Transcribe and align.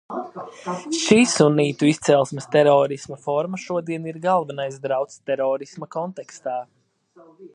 Šī 0.99 1.17
sunnītu 1.33 1.89
izcelsmes 1.89 2.47
terorisma 2.55 3.19
forma 3.27 3.59
šodien 3.65 4.09
ir 4.13 4.19
galvenais 4.25 4.81
drauds 4.87 5.21
terorisma 5.31 5.91
kontekstā. 5.97 6.57